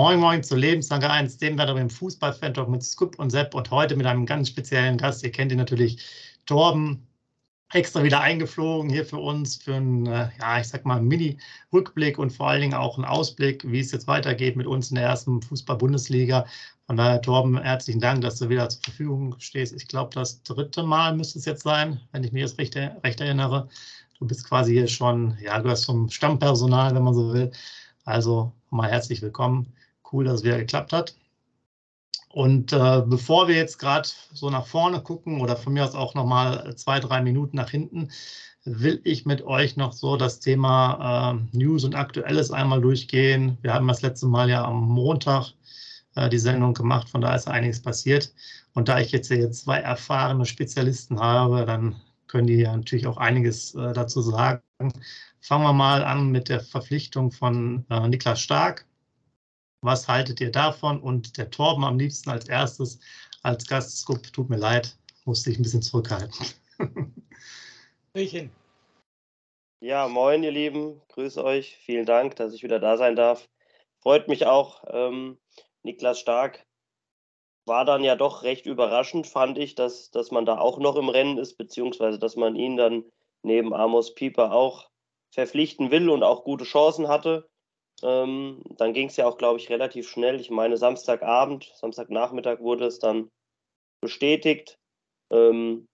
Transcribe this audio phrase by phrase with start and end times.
[0.00, 3.70] Moin Moin zu Lebenslange 1, dem werden wir im Fußball-Fan-Talk mit Scoop und Sepp und
[3.70, 5.22] heute mit einem ganz speziellen Gast.
[5.22, 6.02] Ihr kennt ihn natürlich,
[6.46, 7.06] Torben,
[7.70, 12.30] extra wieder eingeflogen hier für uns für einen, äh, ja, ich sag mal, Mini-Rückblick und
[12.30, 15.42] vor allen Dingen auch einen Ausblick, wie es jetzt weitergeht mit uns in der ersten
[15.42, 16.46] Fußball-Bundesliga.
[16.86, 19.74] Von daher, Torben, herzlichen Dank, dass du wieder zur Verfügung stehst.
[19.74, 23.20] Ich glaube, das dritte Mal müsste es jetzt sein, wenn ich mich jetzt recht, recht
[23.20, 23.68] erinnere.
[24.18, 27.52] Du bist quasi hier schon, ja, du hast zum Stammpersonal, wenn man so will.
[28.06, 29.74] Also mal herzlich willkommen.
[30.12, 31.14] Cool, dass es wieder geklappt hat.
[32.32, 36.14] Und äh, bevor wir jetzt gerade so nach vorne gucken oder von mir aus auch
[36.14, 38.10] nochmal zwei, drei Minuten nach hinten,
[38.64, 43.58] will ich mit euch noch so das Thema äh, News und Aktuelles einmal durchgehen.
[43.62, 45.54] Wir haben das letzte Mal ja am Montag
[46.14, 48.32] äh, die Sendung gemacht, von da ist einiges passiert.
[48.74, 51.96] Und da ich jetzt hier zwei erfahrene Spezialisten habe, dann
[52.28, 54.62] können die ja natürlich auch einiges äh, dazu sagen.
[55.40, 58.86] Fangen wir mal an mit der Verpflichtung von äh, Niklas Stark.
[59.82, 61.00] Was haltet ihr davon?
[61.00, 63.00] Und der Torben am liebsten als erstes
[63.42, 64.32] als Gastscoop.
[64.32, 66.46] Tut mir leid, musste ich ein bisschen zurückhalten.
[68.14, 68.50] ich hin.
[69.80, 71.00] Ja, moin, ihr Lieben.
[71.08, 71.76] Grüße euch.
[71.84, 73.48] Vielen Dank, dass ich wieder da sein darf.
[74.02, 74.84] Freut mich auch.
[74.88, 75.38] Ähm,
[75.82, 76.66] Niklas Stark
[77.66, 81.08] war dann ja doch recht überraschend, fand ich, dass, dass man da auch noch im
[81.08, 83.04] Rennen ist, beziehungsweise dass man ihn dann
[83.42, 84.90] neben Amos Pieper auch
[85.30, 87.49] verpflichten will und auch gute Chancen hatte.
[88.02, 90.40] Ähm, dann ging es ja auch, glaube ich, relativ schnell.
[90.40, 93.30] Ich meine, Samstagabend, Samstagnachmittag wurde es dann
[94.00, 94.78] bestätigt.
[95.30, 95.86] Ähm,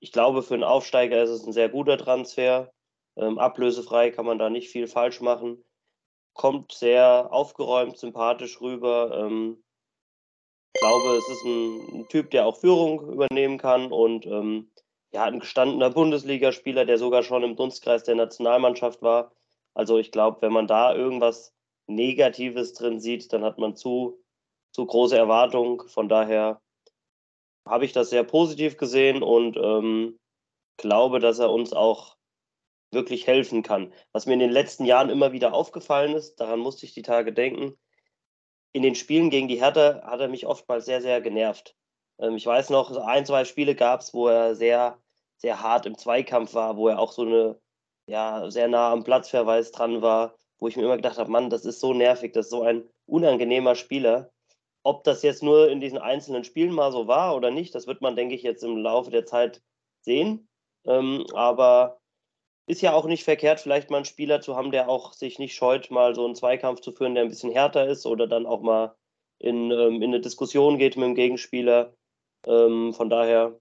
[0.00, 2.72] ich glaube, für einen Aufsteiger ist es ein sehr guter Transfer.
[3.16, 5.62] Ähm, ablösefrei kann man da nicht viel falsch machen.
[6.34, 9.16] Kommt sehr aufgeräumt, sympathisch rüber.
[9.16, 9.62] Ähm,
[10.74, 14.70] ich glaube, es ist ein, ein, Typ, der auch Führung übernehmen kann und ähm,
[15.12, 19.32] ja, ein gestandener Bundesligaspieler, der sogar schon im Dunstkreis der Nationalmannschaft war.
[19.74, 21.54] Also ich glaube, wenn man da irgendwas
[21.86, 24.22] Negatives drin sieht, dann hat man zu,
[24.72, 25.88] zu große Erwartungen.
[25.88, 26.60] Von daher
[27.66, 30.18] habe ich das sehr positiv gesehen und ähm,
[30.76, 32.16] glaube, dass er uns auch
[32.92, 33.92] wirklich helfen kann.
[34.12, 37.32] Was mir in den letzten Jahren immer wieder aufgefallen ist, daran musste ich die Tage
[37.32, 37.78] denken,
[38.72, 41.76] in den Spielen gegen die Hertha hat er mich oftmals sehr, sehr genervt.
[42.18, 44.98] Ähm, ich weiß noch, ein, zwei Spiele gab es, wo er sehr,
[45.36, 47.60] sehr hart im Zweikampf war, wo er auch so eine
[48.12, 51.64] ja, sehr nah am Platzverweis dran war, wo ich mir immer gedacht habe, Mann, das
[51.64, 54.30] ist so nervig, das ist so ein unangenehmer Spieler.
[54.84, 58.02] Ob das jetzt nur in diesen einzelnen Spielen mal so war oder nicht, das wird
[58.02, 59.62] man, denke ich, jetzt im Laufe der Zeit
[60.02, 60.46] sehen.
[60.84, 62.00] Ähm, aber
[62.66, 65.54] ist ja auch nicht verkehrt, vielleicht mal einen Spieler zu haben, der auch sich nicht
[65.54, 68.60] scheut, mal so einen Zweikampf zu führen, der ein bisschen härter ist oder dann auch
[68.60, 68.94] mal
[69.38, 71.94] in, ähm, in eine Diskussion geht mit dem Gegenspieler.
[72.46, 73.58] Ähm, von daher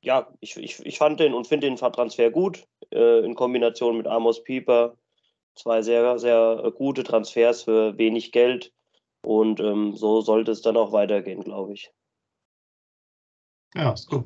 [0.00, 4.06] ja, ich, ich, ich fand den und finde den Transfer gut, äh, in Kombination mit
[4.06, 4.96] Amos Pieper.
[5.54, 8.72] Zwei sehr, sehr gute Transfers für wenig Geld.
[9.22, 11.92] Und ähm, so sollte es dann auch weitergehen, glaube ich.
[13.74, 14.24] Ja, ist gut.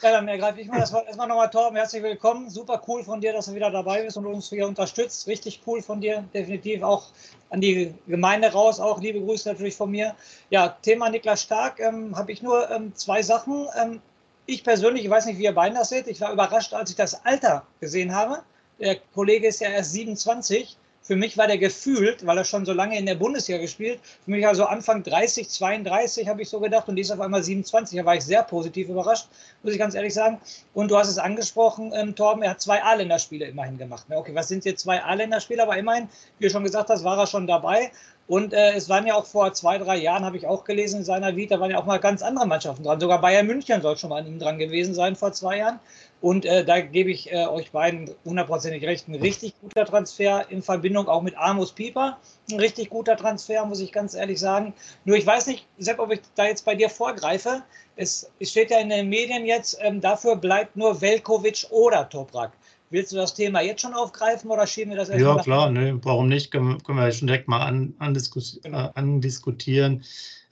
[0.00, 2.50] Ja, dann ergreife ich mal das erstmal nochmal, Torben, herzlich willkommen.
[2.50, 5.26] Super cool von dir, dass du wieder dabei bist und uns hier unterstützt.
[5.26, 7.06] Richtig cool von dir, definitiv auch
[7.50, 8.78] an die Gemeinde raus.
[8.78, 10.14] Auch liebe Grüße natürlich von mir.
[10.50, 13.66] Ja, Thema Niklas Stark ähm, habe ich nur ähm, zwei Sachen.
[13.76, 14.00] Ähm,
[14.48, 16.96] ich persönlich, ich weiß nicht, wie ihr beiden das seht, ich war überrascht, als ich
[16.96, 18.42] das Alter gesehen habe.
[18.80, 20.76] Der Kollege ist ja erst 27.
[21.02, 24.30] Für mich war der gefühlt, weil er schon so lange in der Bundesliga gespielt, für
[24.30, 27.98] mich also Anfang 30, 32 habe ich so gedacht und die ist auf einmal 27.
[27.98, 29.28] Da war ich sehr positiv überrascht,
[29.62, 30.40] muss ich ganz ehrlich sagen.
[30.72, 34.06] Und du hast es angesprochen, ähm, Torben, er hat zwei A-Länderspiele immerhin gemacht.
[34.10, 35.62] Okay, was sind jetzt zwei A-Länderspiele?
[35.62, 37.90] Aber immerhin, wie du schon gesagt hast, war er schon dabei.
[38.28, 41.04] Und äh, es waren ja auch vor zwei, drei Jahren, habe ich auch gelesen in
[41.04, 43.00] seiner Vita, waren ja auch mal ganz andere Mannschaften dran.
[43.00, 45.80] Sogar Bayern München soll schon mal an ihm dran gewesen sein vor zwei Jahren.
[46.20, 49.08] Und äh, da gebe ich äh, euch beiden hundertprozentig recht.
[49.08, 52.18] Ein richtig guter Transfer in Verbindung auch mit Amos Pieper.
[52.50, 54.74] Ein richtig guter Transfer, muss ich ganz ehrlich sagen.
[55.06, 57.62] Nur ich weiß nicht, Sepp, ob ich da jetzt bei dir vorgreife.
[57.96, 62.52] Es, es steht ja in den Medien jetzt, ähm, dafür bleibt nur Velkovic oder Toprak.
[62.90, 65.36] Willst du das Thema jetzt schon aufgreifen oder schieben wir das erstmal?
[65.36, 66.50] Ja, klar, ne, warum nicht?
[66.50, 68.86] Können, können wir schon direkt mal an, andiskus genau.
[68.86, 70.02] äh, andiskutieren.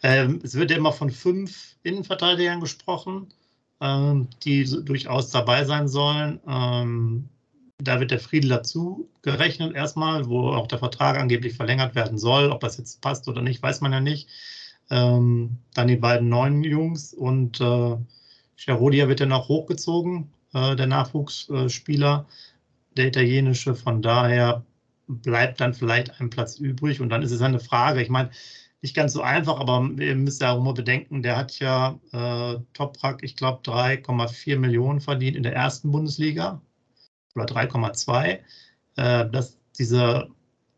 [0.03, 3.29] Ähm, es wird ja immer von fünf Innenverteidigern gesprochen,
[3.81, 6.41] ähm, die so, durchaus dabei sein sollen.
[6.47, 7.29] Ähm,
[7.79, 12.51] da wird der Friedel dazu gerechnet erstmal, wo auch der Vertrag angeblich verlängert werden soll.
[12.51, 14.29] Ob das jetzt passt oder nicht, weiß man ja nicht.
[14.91, 17.97] Ähm, dann die beiden neuen Jungs und äh,
[18.57, 22.27] Cherodia wird ja noch hochgezogen der Nachwuchsspieler,
[22.97, 23.75] der italienische.
[23.75, 24.65] Von daher
[25.09, 27.01] bleibt dann vielleicht ein Platz übrig.
[27.01, 28.31] Und dann ist es eine Frage, ich meine,
[28.83, 32.59] nicht ganz so einfach, aber ihr müsst ja auch mal bedenken, der hat ja äh,
[32.75, 36.61] Toprak, ich glaube, 3,4 Millionen verdient in der ersten Bundesliga
[37.35, 38.39] oder 3,2.
[38.97, 39.43] Äh,
[39.79, 40.29] diese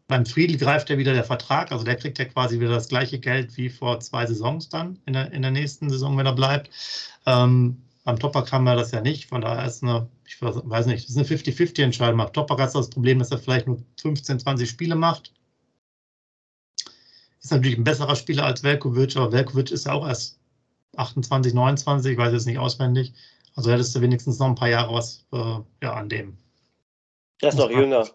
[0.07, 3.19] Beim Friedel greift ja wieder der Vertrag, also der kriegt ja quasi wieder das gleiche
[3.19, 6.71] Geld wie vor zwei Saisons dann in der, in der nächsten Saison, wenn er bleibt.
[7.27, 11.05] Ähm, beim Topak haben wir das ja nicht, von daher ist eine, ich weiß nicht,
[11.05, 12.17] das ist eine 50-50-Entscheidung.
[12.17, 15.35] Beim Topak hat das Problem, dass er vielleicht nur 15, 20 Spiele macht.
[17.43, 20.41] Ist natürlich ein besserer Spieler als Velkovic, aber Velkovic ist ja auch erst
[20.97, 23.13] 28, 29, ich weiß jetzt nicht auswendig.
[23.55, 26.39] Also hättest du wenigstens noch ein paar Jahre was äh, ja, an dem.
[27.43, 28.09] Der ist noch jünger.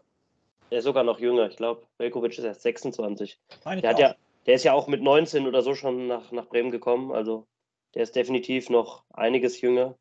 [0.72, 1.52] Der ist sogar noch jünger.
[1.52, 3.40] Ich glaube, Velkovic ist erst 26.
[3.64, 4.16] Der, hat ja,
[4.48, 7.12] der ist ja auch mit 19 oder so schon nach, nach Bremen gekommen.
[7.12, 7.46] Also
[7.94, 9.98] der ist definitiv noch einiges jünger.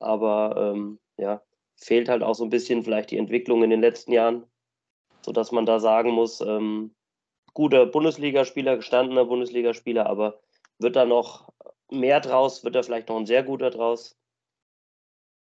[0.00, 1.42] Aber ähm, ja,
[1.76, 4.44] fehlt halt auch so ein bisschen vielleicht die Entwicklung in den letzten Jahren,
[5.22, 6.94] sodass man da sagen muss, ähm,
[7.52, 10.40] guter Bundesligaspieler, gestandener Bundesligaspieler, aber
[10.78, 11.52] wird da noch
[11.90, 12.64] mehr draus?
[12.64, 14.16] Wird da vielleicht noch ein sehr guter draus?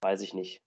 [0.02, 0.62] Weiß ich nicht.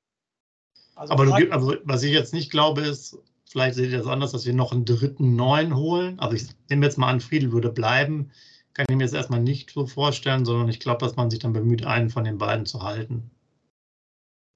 [0.97, 4.33] Also aber du, also, was ich jetzt nicht glaube, ist, Vielleicht seht ihr das anders,
[4.33, 6.19] dass wir noch einen dritten neuen holen.
[6.21, 8.31] Also ich nehme jetzt mal an, Friedel würde bleiben.
[8.79, 11.53] Kann ich mir jetzt erstmal nicht so vorstellen, sondern ich glaube, dass man sich dann
[11.53, 13.29] bemüht, einen von den beiden zu halten.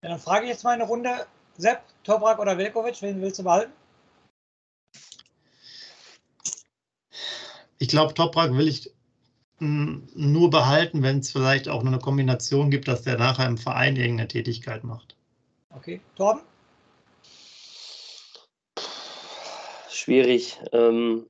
[0.04, 1.26] Ja, dann frage ich jetzt mal eine Runde.
[1.58, 3.72] Sepp, Toprak oder Velkovic, wen willst du behalten?
[7.78, 8.92] Ich glaube, Toprak will ich
[9.58, 13.96] hm, nur behalten, wenn es vielleicht auch eine Kombination gibt, dass der nachher im Verein
[13.96, 15.16] irgendeine Tätigkeit macht.
[15.70, 16.42] Okay, Torben?
[19.90, 20.60] schwierig.
[20.72, 21.26] Ähm,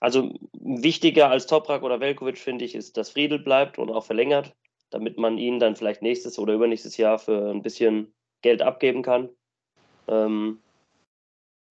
[0.00, 4.56] also wichtiger als Toprak oder Velkovic finde ich, ist, dass Friedel bleibt und auch verlängert,
[4.88, 8.12] damit man ihn dann vielleicht nächstes oder übernächstes Jahr für ein bisschen
[8.42, 9.28] Geld abgeben kann.
[10.08, 10.60] Ähm,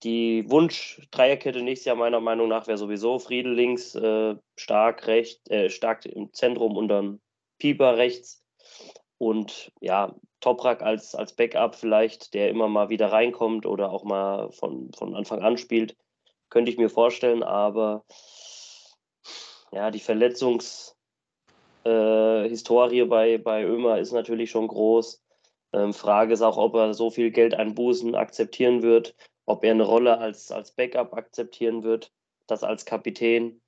[0.04, 5.70] die Wunsch-Dreierkette nächstes Jahr meiner Meinung nach wäre sowieso Friedel links, äh, stark rechts, äh,
[5.70, 7.20] stark im Zentrum und dann
[7.58, 8.42] Pieper rechts.
[9.18, 14.52] Und ja, Toprak als, als Backup vielleicht, der immer mal wieder reinkommt oder auch mal
[14.52, 15.98] von, von Anfang an spielt,
[16.50, 17.44] könnte ich mir vorstellen.
[17.44, 18.04] Aber
[19.72, 25.24] ja, die Verletzungshistorie äh, bei, bei Ömer ist natürlich schon groß.
[25.74, 29.16] Ähm, Frage ist auch, ob er so viel Geld einbußen akzeptieren wird,
[29.46, 32.12] ob er eine Rolle als, als Backup akzeptieren wird,
[32.48, 33.62] das als Kapitän.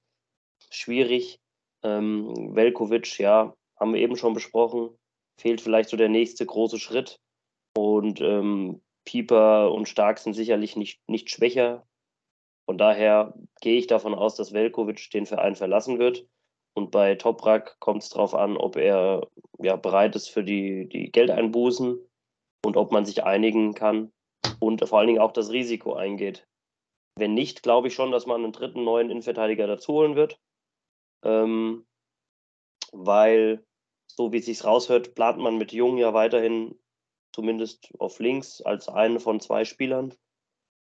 [0.69, 1.39] Schwierig.
[1.83, 4.97] Ähm, Velkovic, ja, haben wir eben schon besprochen
[5.41, 7.19] fehlt vielleicht so der nächste große Schritt.
[7.75, 11.87] Und ähm, Pieper und Stark sind sicherlich nicht, nicht schwächer.
[12.71, 16.25] Von daher gehe ich davon aus, dass Velkovic den Verein verlassen wird.
[16.73, 19.27] Und bei Toprak kommt es darauf an, ob er
[19.59, 21.99] ja, bereit ist für die, die Geldeinbußen
[22.65, 24.13] und ob man sich einigen kann
[24.61, 26.47] und vor allen Dingen auch das Risiko eingeht.
[27.19, 30.39] Wenn nicht, glaube ich schon, dass man einen dritten neuen Innenverteidiger dazu holen wird.
[31.25, 31.85] Ähm,
[32.93, 33.65] weil
[34.07, 36.79] so wie es sich raushört, plant man mit Jung ja weiterhin
[37.35, 40.13] zumindest auf links als einen von zwei Spielern.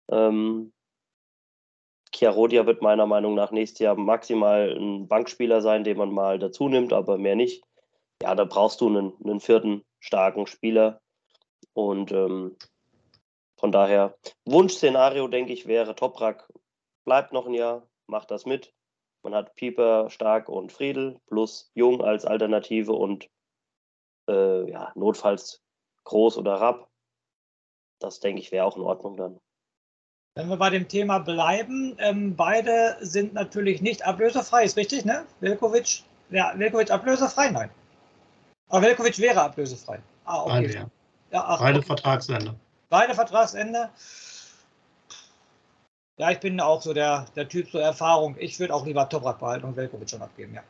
[0.09, 0.73] Ähm,
[2.12, 6.69] Chiarodia wird meiner Meinung nach nächstes Jahr maximal ein Bankspieler sein, den man mal dazu
[6.69, 7.62] nimmt, aber mehr nicht.
[8.23, 11.01] Ja, da brauchst du einen, einen vierten starken Spieler.
[11.73, 12.57] Und ähm,
[13.57, 16.49] von daher, Wunschszenario, denke ich, wäre Toprak
[17.05, 18.73] bleibt noch ein Jahr, macht das mit.
[19.23, 23.29] Man hat Pieper, Stark und Friedel plus Jung als Alternative und
[24.29, 25.63] äh, ja, notfalls
[26.05, 26.89] Groß oder Rapp.
[27.99, 29.41] Das denke ich wäre auch in Ordnung dann.
[30.41, 35.27] Wenn wir bei dem Thema bleiben, ähm, beide sind natürlich nicht ablösefrei, ist richtig, ne?
[35.41, 37.51] Velkovic, ja, Velkovic ablösefrei?
[37.51, 37.69] Nein.
[38.70, 39.99] Aber Velkovic wäre ablösefrei.
[40.25, 40.51] Ah, okay.
[40.51, 40.87] Beide, ja.
[41.32, 41.87] ja ach, beide okay.
[41.89, 42.55] Vertragsende.
[42.89, 43.91] Beide Vertragsende.
[46.17, 48.35] Ja, ich bin auch so der, der Typ zur Erfahrung.
[48.39, 50.63] Ich würde auch lieber Toprak behalten und Velkovic schon abgeben, ja.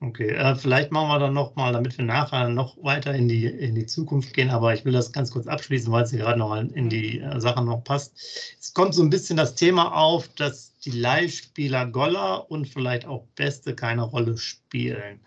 [0.00, 3.74] Okay, äh, vielleicht machen wir dann nochmal, damit wir nachher noch weiter in die, in
[3.74, 6.88] die Zukunft gehen, aber ich will das ganz kurz abschließen, weil es gerade noch in
[6.88, 8.12] die äh, Sache noch passt.
[8.60, 13.26] Es kommt so ein bisschen das Thema auf, dass die Leihspieler Goller und vielleicht auch
[13.34, 15.20] Beste keine Rolle spielen.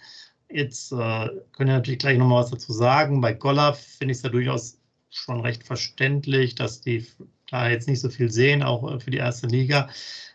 [0.50, 3.20] Jetzt äh, können wir natürlich gleich nochmal was dazu sagen.
[3.20, 7.06] Bei Goller finde ich es ja durchaus schon recht verständlich, dass die
[7.50, 9.90] da jetzt nicht so viel sehen, auch äh, für die erste Liga.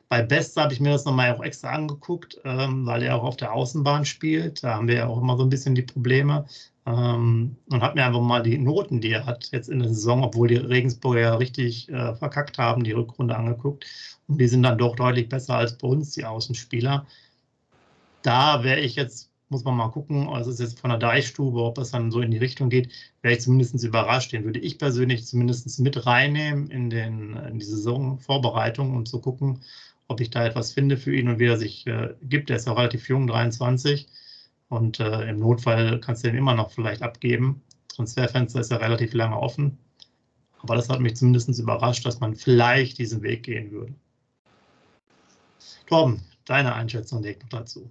[0.08, 3.36] Bei Best habe ich mir das nochmal auch extra angeguckt, ähm, weil er auch auf
[3.36, 4.62] der Außenbahn spielt.
[4.62, 6.46] Da haben wir ja auch immer so ein bisschen die Probleme.
[6.86, 10.22] Ähm, und habe mir einfach mal die Noten, die er hat jetzt in der Saison,
[10.22, 13.84] obwohl die Regensburger ja richtig äh, verkackt haben, die Rückrunde angeguckt.
[14.28, 17.06] Und die sind dann doch deutlich besser als bei uns, die Außenspieler.
[18.22, 21.78] Da wäre ich jetzt muss man mal gucken, es ist jetzt von der Deichstube, ob
[21.78, 22.90] es dann so in die Richtung geht,
[23.22, 24.32] wäre ich zumindest überrascht.
[24.32, 29.60] Den würde ich persönlich zumindest mit reinnehmen in, den, in die Saisonvorbereitung, um zu gucken,
[30.08, 32.50] ob ich da etwas finde für ihn und wie er sich äh, gibt.
[32.50, 34.06] Er ist ja relativ jung, 23.
[34.68, 37.62] Und äh, im Notfall kannst du den immer noch vielleicht abgeben.
[37.88, 39.78] Transferfenster ist ja relativ lange offen.
[40.62, 43.94] Aber das hat mich zumindest überrascht, dass man vielleicht diesen Weg gehen würde.
[45.86, 47.88] Torben, deine Einschätzung liegt noch dazu.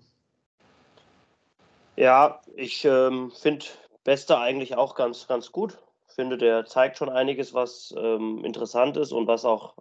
[1.95, 3.65] Ja, ich ähm, finde
[4.03, 5.77] Beste eigentlich auch ganz, ganz gut.
[6.07, 9.75] Finde, der zeigt schon einiges, was ähm, interessant ist und was auch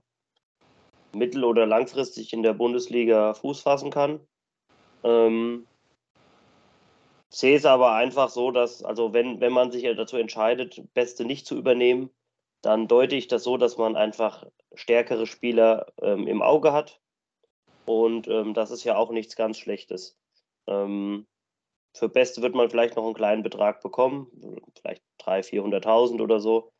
[1.14, 4.20] mittel- oder langfristig in der Bundesliga Fuß fassen kann.
[5.02, 5.66] Ähm,
[7.28, 11.46] sehe es aber einfach so, dass, also wenn, wenn man sich dazu entscheidet, Beste nicht
[11.46, 12.10] zu übernehmen,
[12.62, 17.00] dann deute ich das so, dass man einfach stärkere Spieler ähm, im Auge hat.
[17.84, 20.16] Und ähm, das ist ja auch nichts ganz Schlechtes.
[20.66, 21.26] Ähm,
[21.94, 24.28] für Beste wird man vielleicht noch einen kleinen Betrag bekommen,
[24.80, 26.72] vielleicht 300.000, 400.000 oder so,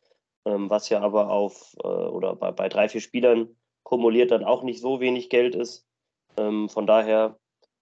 [0.45, 4.62] ähm, was ja aber auf äh, oder bei, bei drei, vier Spielern kumuliert dann auch
[4.62, 5.87] nicht so wenig Geld ist.
[6.37, 7.38] Ähm, von daher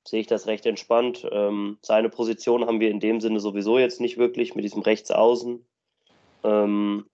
[0.07, 1.27] sehe ich das recht entspannt.
[1.31, 5.65] Ähm, seine Position haben wir in dem Sinne sowieso jetzt nicht wirklich mit diesem Rechtsaußen.
[6.45, 7.07] Ähm,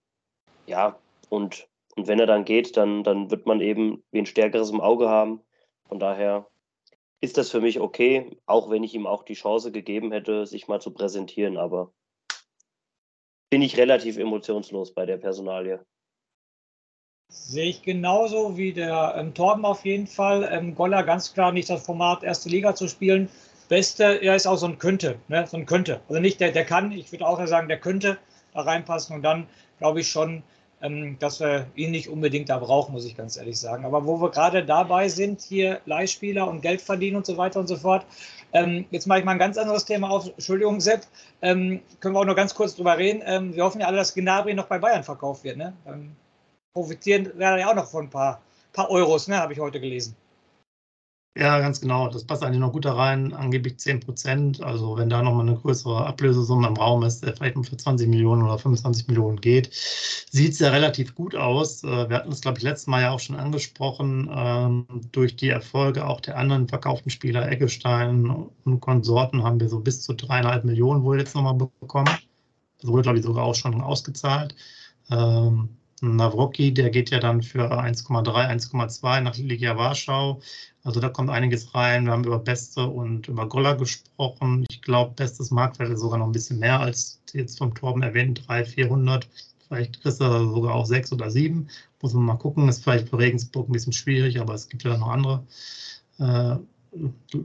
[0.66, 4.80] ja, und, und wenn er dann geht, dann, dann wird man eben wen Stärkeres im
[4.80, 5.42] Auge haben.
[5.88, 6.48] Von daher
[7.20, 10.68] ist das für mich okay, auch wenn ich ihm auch die Chance gegeben hätte, sich
[10.68, 11.56] mal zu präsentieren.
[11.56, 11.92] Aber
[13.50, 15.84] bin ich relativ emotionslos bei der Personalie.
[17.30, 20.48] Sehe ich genauso wie der ähm, Torben auf jeden Fall.
[20.52, 23.28] Ähm, Goller ganz klar nicht das Format, erste Liga zu spielen.
[23.68, 25.46] Beste, er ist auch so ein Könnte, ne?
[25.46, 26.00] so ein Könnte.
[26.08, 28.18] Also nicht der, der kann, ich würde auch sagen, der könnte
[28.52, 29.46] da reinpassen und dann
[29.78, 30.42] glaube ich schon,
[30.82, 33.84] ähm, dass wir ihn nicht unbedingt da brauchen, muss ich ganz ehrlich sagen.
[33.84, 37.66] Aber wo wir gerade dabei sind, hier Leihspieler und Geld verdienen und so weiter und
[37.66, 38.04] so fort.
[38.52, 40.26] Ähm, jetzt mache ich mal ein ganz anderes Thema auf.
[40.28, 41.02] Entschuldigung, Sepp.
[41.40, 43.22] Ähm, können wir auch noch ganz kurz drüber reden.
[43.24, 45.56] Ähm, wir hoffen ja alle, dass Gnabry noch bei Bayern verkauft wird.
[45.56, 45.72] Ne?
[46.72, 48.40] Profitieren werden ja auch noch von ein paar,
[48.72, 50.16] paar Euros, ne, habe ich heute gelesen.
[51.38, 52.08] Ja, ganz genau.
[52.08, 53.32] Das passt eigentlich noch gut da rein.
[53.32, 54.60] Angeblich 10 Prozent.
[54.60, 58.42] Also, wenn da nochmal eine größere Ablösesumme im Raum ist, der vielleicht für 20 Millionen
[58.42, 61.84] oder 25 Millionen geht, sieht es ja relativ gut aus.
[61.84, 64.28] Äh, wir hatten es, glaube ich, letztes Mal ja auch schon angesprochen.
[64.34, 69.78] Ähm, durch die Erfolge auch der anderen verkauften Spieler, Eggestein und Konsorten, haben wir so
[69.78, 72.10] bis zu dreieinhalb Millionen wohl jetzt nochmal bekommen.
[72.80, 74.56] Das wurde, glaube ich, sogar auch schon ausgezahlt.
[75.10, 80.40] Ähm, Nawrocki, der geht ja dann für 1,3, 1,2 nach Ligia Warschau.
[80.82, 82.04] Also da kommt einiges rein.
[82.04, 84.64] Wir haben über Beste und über Goller gesprochen.
[84.70, 88.68] Ich glaube, Bestes Marktwert sogar noch ein bisschen mehr als jetzt vom Torben erwähnt, 300,
[88.68, 89.28] 400.
[89.66, 91.68] Vielleicht kriegst du sogar auch sechs oder sieben.
[92.00, 92.68] Muss man mal gucken.
[92.68, 95.44] Ist vielleicht für Regensburg ein bisschen schwierig, aber es gibt ja noch andere
[96.18, 96.56] äh,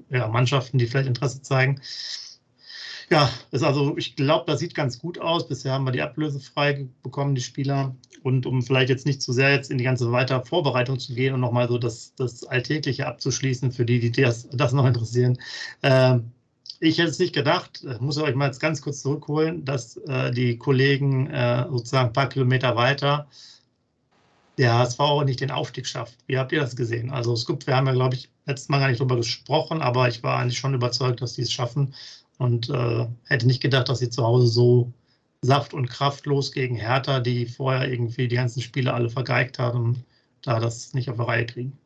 [0.09, 1.81] ja, Mannschaften, die vielleicht Interesse zeigen.
[3.09, 5.47] Ja, ist also, ich glaube, das sieht ganz gut aus.
[5.47, 7.95] Bisher haben wir die Ablöse frei bekommen, die Spieler.
[8.23, 11.33] Und um vielleicht jetzt nicht zu sehr jetzt in die ganze weitere Vorbereitung zu gehen
[11.33, 15.37] und nochmal so das, das Alltägliche abzuschließen, für die, die das, das noch interessieren.
[15.81, 16.19] Äh,
[16.79, 20.31] ich hätte es nicht gedacht, muss ich euch mal jetzt ganz kurz zurückholen, dass äh,
[20.31, 23.27] die Kollegen äh, sozusagen ein paar Kilometer weiter
[24.57, 26.17] der HSV nicht den Aufstieg schafft.
[26.27, 27.11] Wie habt ihr das gesehen?
[27.11, 30.21] Also Scoop, wir haben ja, glaube ich, letztes Mal gar nicht drüber gesprochen, aber ich
[30.23, 31.93] war eigentlich schon überzeugt, dass die es schaffen
[32.37, 34.93] und äh, hätte nicht gedacht, dass sie zu Hause so
[35.41, 40.03] saft- und kraftlos gegen Hertha, die vorher irgendwie die ganzen Spiele alle vergeigt haben,
[40.41, 41.77] da das nicht auf die Reihe kriegen.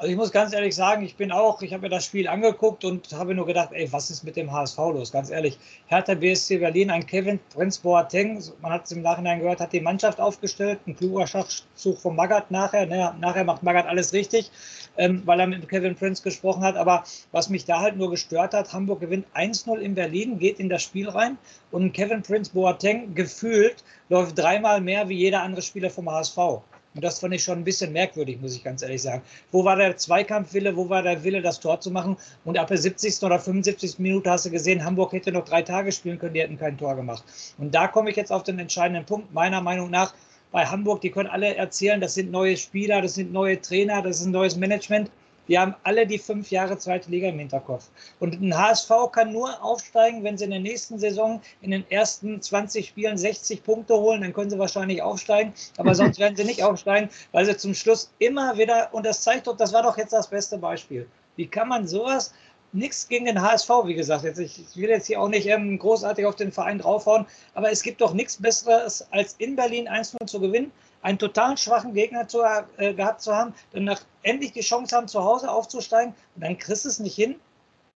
[0.00, 2.86] Also ich muss ganz ehrlich sagen, ich bin auch, ich habe mir das Spiel angeguckt
[2.86, 5.12] und habe nur gedacht, ey, was ist mit dem HSV los?
[5.12, 9.60] Ganz ehrlich, Hertha BSC Berlin, ein Kevin Prinz Boateng, man hat es im Nachhinein gehört,
[9.60, 14.14] hat die Mannschaft aufgestellt, ein kluger Schachzug von Magath nachher, ne, nachher macht Magath alles
[14.14, 14.50] richtig,
[14.96, 18.54] ähm, weil er mit Kevin Prinz gesprochen hat, aber was mich da halt nur gestört
[18.54, 21.36] hat, Hamburg gewinnt 1-0 in Berlin, geht in das Spiel rein
[21.72, 26.62] und Kevin Prinz Boateng gefühlt läuft dreimal mehr wie jeder andere Spieler vom HSV.
[26.94, 29.22] Und das fand ich schon ein bisschen merkwürdig, muss ich ganz ehrlich sagen.
[29.52, 32.16] Wo war der Zweikampfwille, wo war der Wille, das Tor zu machen?
[32.44, 33.22] Und ab der 70.
[33.22, 33.98] oder 75.
[34.00, 36.96] Minute hast du gesehen, Hamburg hätte noch drei Tage spielen können, die hätten kein Tor
[36.96, 37.22] gemacht.
[37.58, 39.32] Und da komme ich jetzt auf den entscheidenden Punkt.
[39.32, 40.14] Meiner Meinung nach,
[40.50, 44.18] bei Hamburg, die können alle erzählen, das sind neue Spieler, das sind neue Trainer, das
[44.18, 45.10] ist ein neues Management.
[45.50, 47.88] Die haben alle die fünf Jahre zweite Liga im Hinterkopf.
[48.20, 52.40] Und ein HSV kann nur aufsteigen, wenn sie in der nächsten Saison in den ersten
[52.40, 54.20] 20 Spielen 60 Punkte holen.
[54.20, 55.52] Dann können sie wahrscheinlich aufsteigen.
[55.76, 59.48] Aber sonst werden sie nicht aufsteigen, weil sie zum Schluss immer wieder, und das zeigt
[59.48, 61.08] doch, das war doch jetzt das beste Beispiel.
[61.34, 62.32] Wie kann man sowas
[62.72, 64.22] nichts gegen den HSV, wie gesagt.
[64.22, 67.82] Jetzt, ich will jetzt hier auch nicht ähm, großartig auf den Verein draufhauen, aber es
[67.82, 70.70] gibt doch nichts Besseres, als in Berlin 1-0 zu gewinnen
[71.02, 72.42] einen total schwachen Gegner zu,
[72.76, 73.84] äh, gehabt zu haben, dann
[74.22, 77.36] endlich die Chance haben, zu Hause aufzusteigen und dann kriegst du es nicht hin.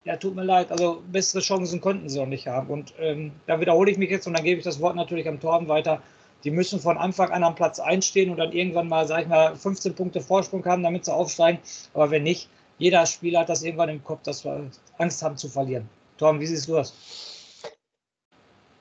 [0.05, 0.73] Ja, tut mir leid.
[0.73, 2.69] Also bessere Chancen konnten sie auch nicht haben.
[2.71, 5.39] Und ähm, da wiederhole ich mich jetzt und dann gebe ich das Wort natürlich am
[5.39, 6.03] Torben weiter.
[6.43, 9.55] Die müssen von Anfang an am Platz einstehen und dann irgendwann mal, sag ich mal,
[9.55, 11.61] 15 Punkte Vorsprung haben, damit sie aufsteigen.
[11.95, 12.49] Aber wenn nicht,
[12.79, 15.89] jeder Spieler hat das irgendwann im Kopf, dass wir Angst haben zu verlieren.
[16.19, 16.95] Torben, wie siehst du das?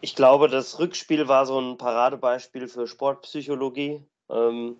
[0.01, 4.03] Ich glaube, das Rückspiel war so ein Paradebeispiel für Sportpsychologie.
[4.31, 4.77] Ähm,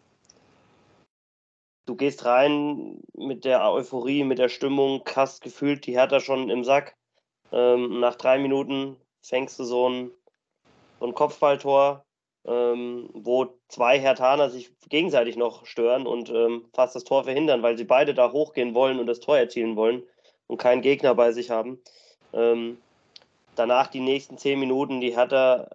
[1.86, 6.64] du gehst rein mit der Euphorie, mit der Stimmung, hast gefühlt die Hertha schon im
[6.64, 6.96] Sack.
[7.52, 10.12] Ähm, nach drei Minuten fängst du so ein,
[11.00, 12.06] so ein Kopfballtor,
[12.46, 17.78] ähm, wo zwei Hertaner sich gegenseitig noch stören und ähm, fast das Tor verhindern, weil
[17.78, 20.04] sie beide da hochgehen wollen und das Tor erzielen wollen
[20.48, 21.82] und keinen Gegner bei sich haben.
[22.34, 22.78] Ähm,
[23.56, 25.70] danach die nächsten zehn Minuten, die Hertha,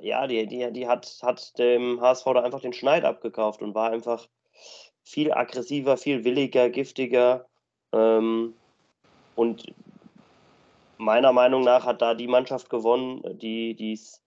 [0.00, 3.90] ja, die, die, die hat, hat dem HSV da einfach den Schneid abgekauft und war
[3.90, 4.26] einfach
[5.10, 7.46] viel aggressiver, viel williger, giftiger.
[7.92, 8.54] Ähm,
[9.34, 9.66] und
[10.98, 14.22] meiner Meinung nach hat da die Mannschaft gewonnen, die es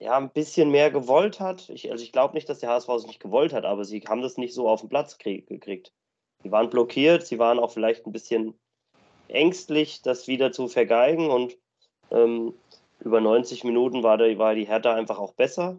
[0.00, 1.68] ja, ein bisschen mehr gewollt hat.
[1.70, 4.22] Ich, also ich glaube nicht, dass der HSV es nicht gewollt hat, aber sie haben
[4.22, 5.92] das nicht so auf den Platz gekriegt.
[6.42, 8.54] Sie waren blockiert, sie waren auch vielleicht ein bisschen
[9.26, 11.58] ängstlich, das wieder zu vergeigen und
[12.10, 12.54] ähm,
[13.00, 15.76] über 90 Minuten war, der, war die Hertha einfach auch besser,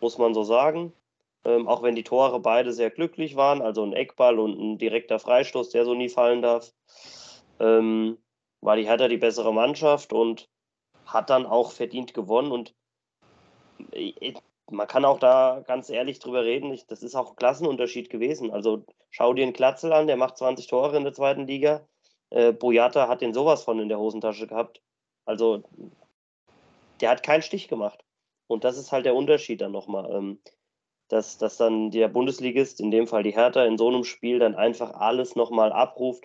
[0.00, 0.92] muss man so sagen.
[1.44, 5.18] Ähm, auch wenn die Tore beide sehr glücklich waren, also ein Eckball und ein direkter
[5.18, 6.72] Freistoß, der so nie fallen darf.
[7.58, 8.18] Ähm,
[8.60, 10.48] war die Hertha die bessere Mannschaft und
[11.04, 12.52] hat dann auch verdient gewonnen.
[12.52, 12.74] Und
[14.70, 18.50] man kann auch da ganz ehrlich drüber reden, das ist auch ein Klassenunterschied gewesen.
[18.50, 21.86] Also schau dir einen Klatzel an, der macht 20 Tore in der zweiten Liga.
[22.30, 24.80] Äh, Boyata hat den sowas von in der Hosentasche gehabt.
[25.24, 25.62] Also
[27.00, 28.04] der hat keinen Stich gemacht.
[28.46, 30.10] Und das ist halt der Unterschied dann nochmal.
[30.10, 30.40] Ähm,
[31.12, 34.54] dass, dass dann der Bundesligist, in dem Fall die Hertha, in so einem Spiel dann
[34.54, 36.24] einfach alles nochmal abruft,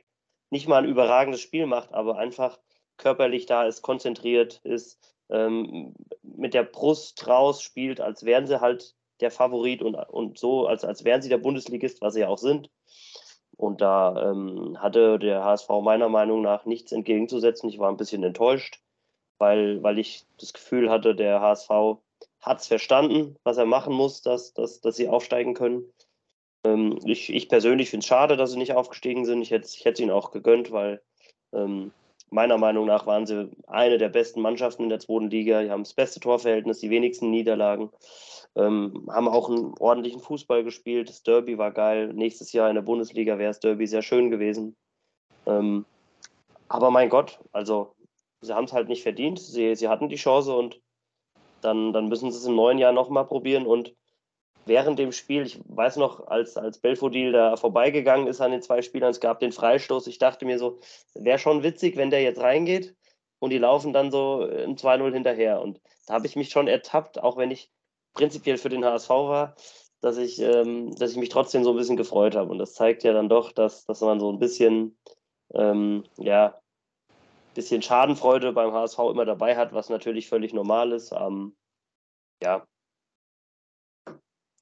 [0.50, 2.58] nicht mal ein überragendes Spiel macht, aber einfach
[2.96, 4.98] körperlich da ist, konzentriert ist,
[5.30, 10.68] ähm, mit der Brust raus spielt, als wären sie halt der Favorit und, und so,
[10.68, 12.70] als, als wären sie der Bundesligist, was sie auch sind.
[13.58, 17.68] Und da ähm, hatte der HSV meiner Meinung nach nichts entgegenzusetzen.
[17.68, 18.80] Ich war ein bisschen enttäuscht,
[19.38, 22.00] weil, weil ich das Gefühl hatte, der HSV
[22.42, 25.84] hat es verstanden, was er machen muss, dass, dass, dass sie aufsteigen können.
[26.64, 29.42] Ähm, ich, ich persönlich finde es schade, dass sie nicht aufgestiegen sind.
[29.42, 31.02] Ich hätte ich es ihnen auch gegönnt, weil
[31.54, 31.92] ähm,
[32.30, 35.64] meiner Meinung nach waren sie eine der besten Mannschaften in der zweiten Liga.
[35.64, 37.90] Die haben das beste Torverhältnis, die wenigsten Niederlagen,
[38.56, 41.10] ähm, haben auch einen ordentlichen Fußball gespielt.
[41.10, 42.14] Das Derby war geil.
[42.14, 44.76] Nächstes Jahr in der Bundesliga wäre das Derby sehr schön gewesen.
[45.46, 45.86] Ähm,
[46.68, 47.96] aber mein Gott, also
[48.42, 49.40] sie haben es halt nicht verdient.
[49.40, 50.82] Sie, sie hatten die Chance und
[51.68, 53.94] dann, dann müssen sie es im neuen Jahr nochmal probieren und
[54.66, 58.82] während dem Spiel, ich weiß noch, als, als Belfodil da vorbeigegangen ist an den zwei
[58.82, 60.80] Spielern, es gab den Freistoß, ich dachte mir so,
[61.14, 62.96] wäre schon witzig, wenn der jetzt reingeht
[63.40, 65.62] und die laufen dann so im 2-0 hinterher.
[65.62, 67.72] Und da habe ich mich schon ertappt, auch wenn ich
[68.14, 69.56] prinzipiell für den HSV war,
[70.02, 72.52] dass ich, ähm, dass ich mich trotzdem so ein bisschen gefreut habe.
[72.52, 74.98] Und das zeigt ja dann doch, dass, dass man so ein bisschen,
[75.54, 76.60] ähm, ja,
[77.58, 81.12] bisschen Schadenfreude beim HSV immer dabei hat, was natürlich völlig normal ist.
[81.12, 81.56] Ähm,
[82.42, 82.66] ja,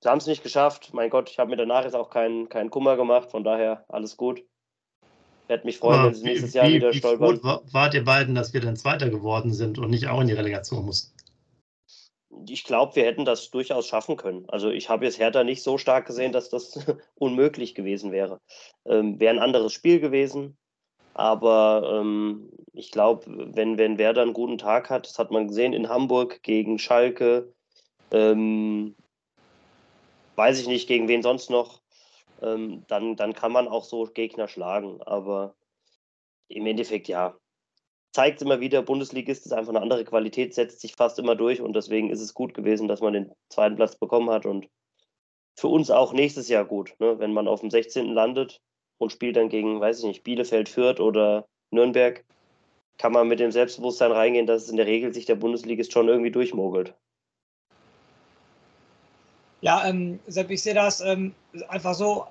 [0.05, 0.93] Sie haben es nicht geschafft.
[0.93, 3.31] Mein Gott, ich habe mir danach jetzt auch keinen, keinen Kummer gemacht.
[3.31, 4.39] Von daher alles gut.
[4.39, 7.37] Ich werde mich freuen, Aber wenn Sie nächstes wie, Jahr wieder wie stolpern.
[7.37, 10.33] Wie wart ihr beiden, dass wir dann Zweiter geworden sind und nicht auch in die
[10.33, 11.11] Relegation mussten?
[12.47, 14.47] Ich glaube, wir hätten das durchaus schaffen können.
[14.47, 16.77] Also ich habe jetzt Hertha nicht so stark gesehen, dass das
[17.15, 18.39] unmöglich gewesen wäre.
[18.85, 20.55] Ähm, wäre ein anderes Spiel gewesen.
[21.15, 23.23] Aber ähm, ich glaube,
[23.55, 27.53] wenn, wenn Werder einen guten Tag hat, das hat man gesehen in Hamburg gegen Schalke,
[28.11, 28.95] ähm,
[30.35, 31.81] weiß ich nicht, gegen wen sonst noch,
[32.41, 35.01] ähm, dann, dann kann man auch so Gegner schlagen.
[35.03, 35.55] Aber
[36.49, 37.37] im Endeffekt, ja,
[38.11, 41.73] zeigt immer wieder, Bundesligist ist einfach eine andere Qualität, setzt sich fast immer durch und
[41.77, 44.67] deswegen ist es gut gewesen, dass man den zweiten Platz bekommen hat und
[45.55, 47.19] für uns auch nächstes Jahr gut, ne?
[47.19, 48.13] wenn man auf dem 16.
[48.13, 48.61] landet
[48.97, 52.23] und spielt dann gegen, weiß ich nicht, Bielefeld, Fürth oder Nürnberg,
[52.97, 56.07] kann man mit dem Selbstbewusstsein reingehen, dass es in der Regel sich der Bundesligist schon
[56.07, 56.93] irgendwie durchmogelt.
[59.61, 61.33] Ja, ähm, Sepp, ich sehe das ähm,
[61.67, 62.27] einfach so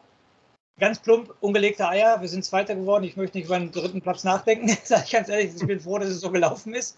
[0.79, 2.20] ganz plump, ungelegte Eier.
[2.20, 3.05] Wir sind Zweiter geworden.
[3.05, 5.53] Ich möchte nicht über den dritten Platz nachdenken, sage ich ganz ehrlich.
[5.57, 6.96] Ich bin froh, dass es so gelaufen ist.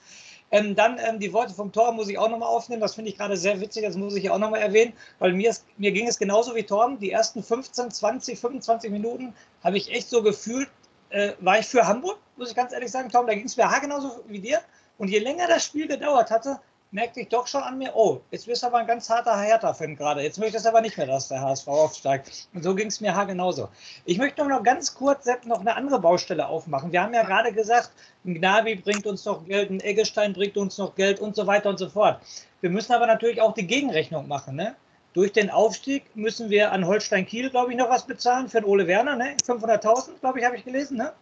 [0.53, 2.81] Ähm, dann ähm, die Worte vom Tor muss ich auch nochmal aufnehmen.
[2.81, 3.83] Das finde ich gerade sehr witzig.
[3.83, 6.99] Das muss ich auch nochmal erwähnen, weil mir, ist, mir ging es genauso wie Torben.
[6.99, 10.69] Die ersten 15, 20, 25 Minuten habe ich echt so gefühlt,
[11.11, 13.11] äh, war ich für Hamburg, muss ich ganz ehrlich sagen.
[13.11, 14.61] Tom, da ging es mir genauso wie dir.
[14.99, 16.61] Und je länger das Spiel gedauert hatte,
[16.97, 19.97] merkte ich doch schon an mir, oh, jetzt bist du aber ein ganz harter Hertha-Fan
[19.97, 20.23] gerade.
[20.23, 22.49] Jetzt möchte ich aber nicht mehr, dass der HSV aufsteigt.
[22.55, 23.69] Und so ging es mir genauso.
[24.07, 26.93] Ich möchte noch ganz kurz Sepp, noch eine andere Baustelle aufmachen.
[26.93, 27.91] Wir haben ja gerade gesagt,
[28.25, 31.69] ein Gnavi bringt uns noch Geld, ein Eggestein bringt uns noch Geld und so weiter
[31.69, 32.19] und so fort.
[32.63, 34.57] Wir müssen aber natürlich auch die Gegenrechnung machen.
[34.57, 34.75] Ne?
[35.13, 38.65] Durch den Aufstieg müssen wir an Holstein Kiel, glaube ich, noch was bezahlen für den
[38.71, 39.17] Ole Werner.
[39.17, 39.37] Ne?
[39.47, 40.97] 500.000, glaube ich, habe ich gelesen.
[40.97, 41.13] Ne?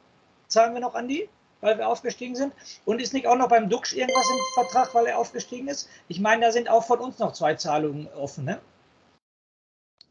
[0.46, 1.28] Zahlen wir noch an die?
[1.64, 2.52] Weil wir aufgestiegen sind?
[2.84, 5.88] Und ist nicht auch noch beim Dux irgendwas im Vertrag, weil er aufgestiegen ist?
[6.08, 8.60] Ich meine, da sind auch von uns noch zwei Zahlungen offen, ne?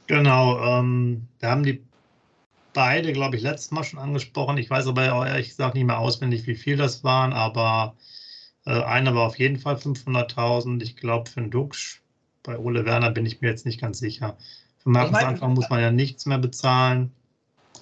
[0.07, 1.83] Genau, ähm, wir haben die
[2.73, 4.57] beide, glaube ich, letztes Mal schon angesprochen.
[4.57, 7.95] Ich weiß aber ehrlich gesagt nicht mehr auswendig, wie viel das waren, aber
[8.65, 10.81] äh, einer war auf jeden Fall 500.000.
[10.81, 12.01] Ich glaube, für den Dux,
[12.41, 14.37] bei Ole Werner bin ich mir jetzt nicht ganz sicher.
[14.79, 17.11] Für Markus ich Anfang muss man ja nichts mehr bezahlen.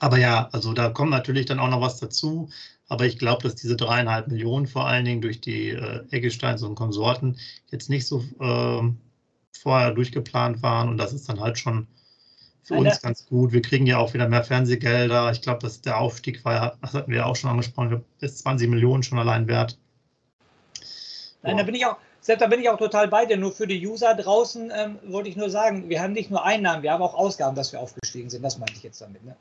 [0.01, 2.49] Aber ja, also da kommt natürlich dann auch noch was dazu.
[2.89, 6.73] Aber ich glaube, dass diese dreieinhalb Millionen vor allen Dingen durch die äh, Eggesteins und
[6.73, 7.37] Konsorten
[7.69, 8.81] jetzt nicht so äh,
[9.51, 10.89] vorher durchgeplant waren.
[10.89, 11.87] Und das ist dann halt schon
[12.63, 13.51] für uns ganz gut.
[13.53, 15.31] Wir kriegen ja auch wieder mehr Fernsehgelder.
[15.31, 18.39] Ich glaube, dass der Aufstieg war ja, das hatten wir ja auch schon angesprochen, ist
[18.39, 19.77] 20 Millionen schon allein wert.
[21.43, 23.37] Nein, da bin ich auch, selbst da bin ich auch total bei dir.
[23.37, 26.81] Nur für die User draußen ähm, wollte ich nur sagen, wir haben nicht nur Einnahmen,
[26.81, 28.41] wir haben auch Ausgaben, dass wir aufgestiegen sind.
[28.41, 29.23] Das meinte ich jetzt damit.
[29.23, 29.35] Ne?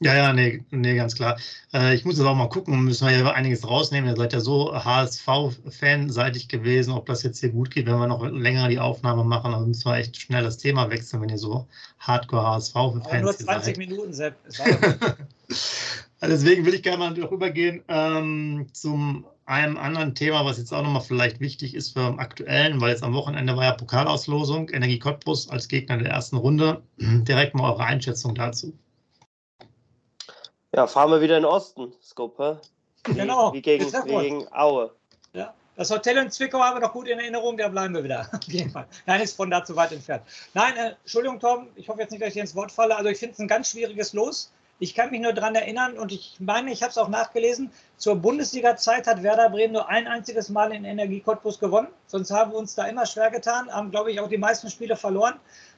[0.00, 1.38] Ja, ja, nee, nee ganz klar.
[1.74, 4.08] Äh, ich muss jetzt auch mal gucken, müssen wir ja einiges rausnehmen.
[4.08, 8.24] Ihr seid ja so HSV-Fanseitig gewesen, ob das jetzt hier gut geht, wenn wir noch
[8.24, 9.50] länger die Aufnahme machen.
[9.50, 11.66] Dann müssen wir echt schnell das Thema wechseln, wenn ihr so
[11.98, 13.22] Hardcore-HSV-Fans seid.
[13.22, 14.36] Nur 20 Minuten, Sepp.
[16.22, 20.82] Deswegen will ich gerne mal darüber gehen ähm, zum einem anderen Thema, was jetzt auch
[20.82, 24.98] nochmal vielleicht wichtig ist für den aktuellen, weil jetzt am Wochenende war ja Pokalauslosung, Energie
[24.98, 26.82] Cottbus als Gegner der ersten Runde.
[26.98, 28.74] Direkt mal eure Einschätzung dazu.
[30.78, 32.60] Ja, fahren wir wieder in den Osten, Scope.
[33.04, 33.52] Wie, genau.
[33.52, 34.92] Wie gegen, wie gegen Aue.
[35.32, 35.52] Ja.
[35.74, 38.20] Das Hotel in Zwickau haben wir noch gut in Erinnerung, da bleiben wir wieder.
[38.32, 38.86] Auf jeden Fall.
[39.04, 40.22] Nein, ist von da zu weit entfernt.
[40.54, 42.94] Nein, äh, Entschuldigung, Tom, ich hoffe jetzt nicht, dass ich ins Wort falle.
[42.94, 44.52] Also ich finde es ein ganz schwieriges Los.
[44.80, 48.14] Ich kann mich nur daran erinnern und ich meine, ich habe es auch nachgelesen, zur
[48.14, 51.88] Bundesliga-Zeit hat Werder Bremen nur ein einziges Mal in Energie Cottbus gewonnen.
[52.06, 54.94] Sonst haben wir uns da immer schwer getan, haben, glaube ich, auch die meisten Spiele
[54.94, 55.34] verloren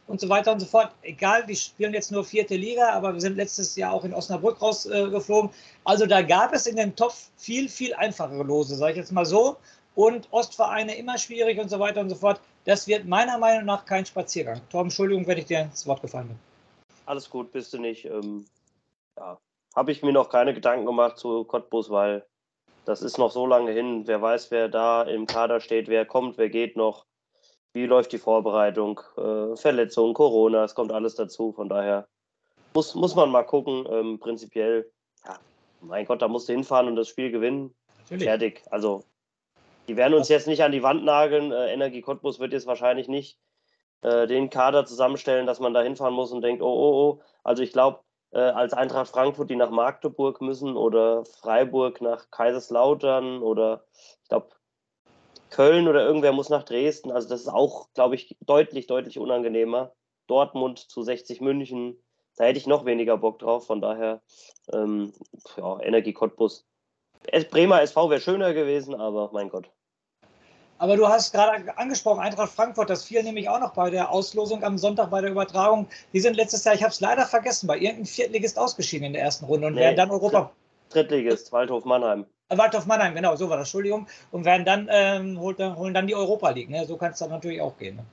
[0.06, 0.92] und so weiter und so fort.
[1.00, 4.60] Egal, die spielen jetzt nur vierte Liga, aber wir sind letztes Jahr auch in Osnabrück
[4.60, 5.50] rausgeflogen.
[5.50, 9.12] Äh, also da gab es in dem Topf viel, viel einfachere Lose, sage ich jetzt
[9.12, 9.56] mal so.
[9.94, 12.38] Und Ostvereine immer schwierig und so weiter und so fort.
[12.66, 14.60] Das wird meiner Meinung nach kein Spaziergang.
[14.68, 16.38] Torben, Entschuldigung, wenn ich dir ins Wort gefallen bin.
[17.06, 18.04] Alles gut, bist du nicht.
[18.04, 18.44] Ähm
[19.20, 19.38] ja,
[19.76, 22.26] habe ich mir noch keine Gedanken gemacht zu Cottbus, weil
[22.84, 24.06] das ist noch so lange hin.
[24.06, 27.06] Wer weiß, wer da im Kader steht, wer kommt, wer geht noch.
[27.72, 29.00] Wie läuft die Vorbereitung?
[29.16, 31.52] Äh, Verletzungen, Corona, es kommt alles dazu.
[31.52, 32.08] Von daher
[32.74, 33.86] muss, muss man mal gucken.
[33.88, 34.90] Ähm, prinzipiell,
[35.24, 35.38] ja,
[35.80, 37.74] mein Gott, da musst du hinfahren und das Spiel gewinnen.
[37.98, 38.24] Natürlich.
[38.24, 38.62] Fertig.
[38.70, 39.04] Also,
[39.86, 41.52] die werden uns jetzt nicht an die Wand nageln.
[41.52, 43.38] Äh, Energie Cottbus wird jetzt wahrscheinlich nicht
[44.02, 47.22] äh, den Kader zusammenstellen, dass man da hinfahren muss und denkt, oh, oh, oh.
[47.44, 48.00] Also, ich glaube,
[48.38, 53.84] als Eintracht Frankfurt, die nach Magdeburg müssen oder Freiburg nach Kaiserslautern oder
[54.22, 54.50] ich glaube
[55.50, 57.10] Köln oder irgendwer muss nach Dresden.
[57.10, 59.92] Also das ist auch, glaube ich, deutlich, deutlich unangenehmer.
[60.28, 62.00] Dortmund zu 60 München,
[62.36, 63.66] da hätte ich noch weniger Bock drauf.
[63.66, 64.22] Von daher,
[64.72, 65.12] ähm,
[65.56, 66.66] ja, Energie Cottbus.
[67.50, 69.70] Bremer SV wäre schöner gewesen, aber mein Gott.
[70.80, 74.64] Aber du hast gerade angesprochen, Eintracht Frankfurt, das fiel nämlich auch noch bei der Auslosung
[74.64, 75.86] am Sonntag bei der Übertragung.
[76.14, 79.20] Die sind letztes Jahr, ich habe es leider vergessen, bei irgendeinem Viertligist ausgeschieden in der
[79.20, 80.50] ersten Runde und nee, werden dann Europa.
[80.88, 82.24] Drittligist, Waldhof Mannheim.
[82.48, 84.06] Äh, Waldhof Mannheim, genau, so war das, Entschuldigung.
[84.30, 86.70] Und werden dann, ähm, holen dann die Europa League.
[86.70, 86.86] Ne?
[86.86, 87.96] So kann es dann natürlich auch gehen.
[87.96, 88.04] Ne?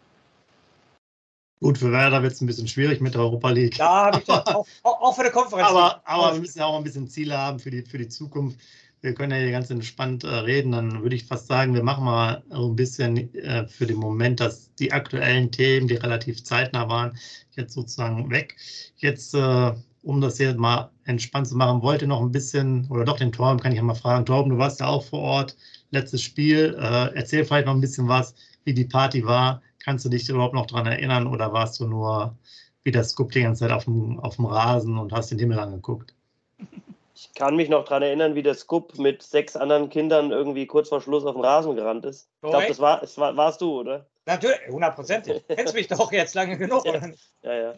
[1.62, 3.78] Gut, für Werder wird es ein bisschen schwierig mit der Europa League.
[3.78, 5.70] Ja, habe ich dann auch, auch, für die Konferenz.
[5.70, 8.60] aber, aber wir müssen ja auch ein bisschen Ziele haben für die, für die Zukunft
[9.02, 12.04] wir können ja hier ganz entspannt äh, reden, dann würde ich fast sagen, wir machen
[12.06, 17.18] mal ein bisschen äh, für den Moment, dass die aktuellen Themen, die relativ zeitnah waren,
[17.52, 18.56] jetzt sozusagen weg.
[18.98, 23.18] Jetzt, äh, um das hier mal entspannt zu machen, wollte noch ein bisschen, oder doch
[23.18, 24.26] den Torben kann ich ja mal fragen.
[24.26, 25.58] Torben, du warst ja auch vor Ort,
[25.92, 26.76] letztes Spiel.
[26.80, 29.62] Äh, erzähl vielleicht noch ein bisschen was, wie die Party war.
[29.84, 32.38] Kannst du dich überhaupt noch daran erinnern oder warst du nur
[32.84, 35.60] wie das Scoop die ganze Zeit auf dem, auf dem Rasen und hast den Himmel
[35.60, 36.14] angeguckt?
[37.18, 40.90] Ich kann mich noch daran erinnern, wie der Scoop mit sechs anderen Kindern irgendwie kurz
[40.90, 42.30] vor Schluss auf den Rasen gerannt ist.
[42.44, 44.06] Ich glaube, das, war, das war, warst du, oder?
[44.28, 45.44] Natürlich, hundertprozentig.
[45.48, 47.12] Kennst mich doch jetzt lange genug, ja, oder?
[47.42, 47.74] Ja, ja.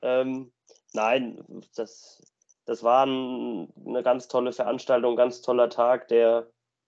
[0.00, 0.50] Ähm,
[0.94, 1.44] nein,
[1.76, 2.22] das,
[2.64, 6.46] das war ein, eine ganz tolle Veranstaltung, ganz toller Tag, der,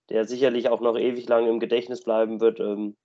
[0.08, 2.60] der sicherlich auch noch ewig lang im Gedächtnis bleiben wird.
[2.60, 2.96] Ähm,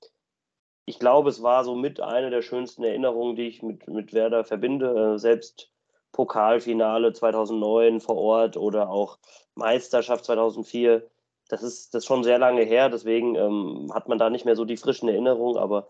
[0.85, 4.45] ich glaube, es war so mit eine der schönsten Erinnerungen, die ich mit, mit Werder
[4.45, 5.15] verbinde.
[5.15, 5.69] Äh, selbst
[6.15, 9.19] Pokalfinale 2009 vor Ort oder auch
[9.53, 11.05] Meisterschaft 2004.
[11.49, 14.55] Das ist, das ist schon sehr lange her, deswegen ähm, hat man da nicht mehr
[14.55, 15.89] so die frischen Erinnerungen, aber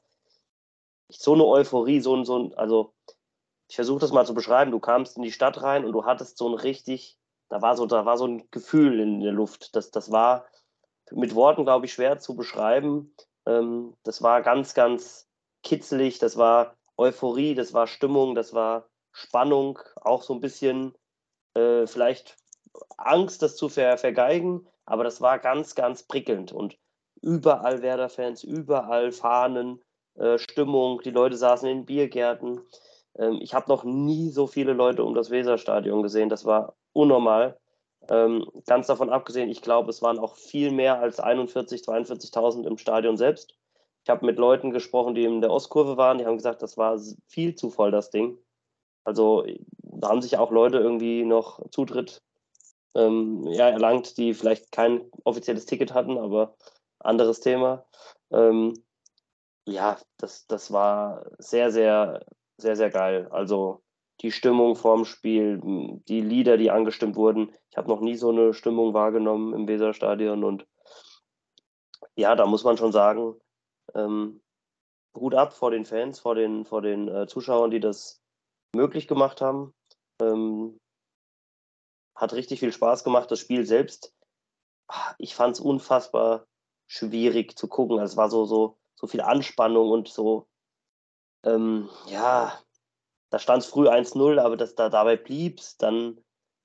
[1.10, 2.92] so eine Euphorie, so ein, so ein also
[3.68, 6.40] ich versuche das mal zu beschreiben, du kamst in die Stadt rein und du hattest
[6.40, 9.76] so ein richtig, da war so, da war so ein Gefühl in der Luft.
[9.76, 10.46] Das, das war
[11.12, 13.14] mit Worten, glaube ich, schwer zu beschreiben.
[13.46, 15.28] Ähm, das war ganz, ganz
[15.62, 20.94] kitzelig, das war Euphorie, das war Stimmung, das war Spannung, auch so ein bisschen
[21.54, 22.36] äh, vielleicht
[22.98, 26.78] Angst, das zu ver vergeigen, aber das war ganz, ganz prickelnd und
[27.22, 29.82] überall Werder-Fans, überall Fahnen,
[30.16, 32.60] äh, Stimmung, die Leute saßen in Biergärten.
[33.18, 36.28] Ähm, ich habe noch nie so viele Leute um das Weserstadion gesehen.
[36.28, 37.58] Das war unnormal.
[38.10, 42.78] Ähm, ganz davon abgesehen, ich glaube, es waren auch viel mehr als 41, 42.000 im
[42.78, 43.56] Stadion selbst.
[44.04, 47.00] Ich habe mit Leuten gesprochen, die in der Ostkurve waren, die haben gesagt, das war
[47.28, 48.38] viel zu voll, das Ding.
[49.06, 49.46] Also
[49.82, 52.22] da haben sich auch Leute irgendwie noch Zutritt
[52.96, 56.56] ähm, ja, erlangt, die vielleicht kein offizielles Ticket hatten, aber
[57.00, 57.86] anderes Thema.
[58.32, 58.74] Ähm,
[59.66, 62.26] ja, das, das war sehr, sehr,
[62.58, 63.28] sehr, sehr geil.
[63.32, 63.84] Also
[64.22, 65.60] die Stimmung vorm Spiel,
[66.08, 67.52] die Lieder, die angestimmt wurden.
[67.70, 70.66] Ich habe noch nie so eine Stimmung wahrgenommen im Weserstadion und
[72.16, 73.36] ja, da muss man schon sagen,
[73.94, 74.42] ähm,
[75.16, 78.22] Hut ab vor den Fans, vor den, vor den äh, Zuschauern, die das
[78.76, 79.74] möglich gemacht haben.
[80.22, 80.80] Ähm,
[82.16, 83.32] hat richtig viel Spaß gemacht.
[83.32, 84.14] Das Spiel selbst,
[84.88, 86.46] ah, ich fand es unfassbar
[86.88, 88.00] schwierig zu gucken.
[88.00, 90.48] Also es war so, so, so viel Anspannung und so,
[91.46, 92.60] ähm, ja,
[93.30, 96.18] da stand es früh 1-0, aber dass da dabei bliebst, dann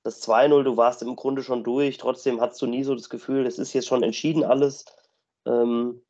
[0.03, 3.47] das 2-0, du warst im Grunde schon durch, trotzdem hattest du nie so das Gefühl,
[3.47, 4.87] es ist jetzt schon entschieden alles.
[5.47, 6.03] Ähm,